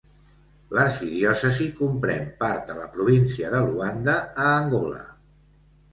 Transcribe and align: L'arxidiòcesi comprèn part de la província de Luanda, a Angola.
L'arxidiòcesi 0.75 1.67
comprèn 1.83 2.25
part 2.41 2.65
de 2.71 2.77
la 2.79 2.89
província 2.97 3.53
de 3.57 3.63
Luanda, 3.69 4.19
a 4.47 4.53
Angola. 4.63 5.07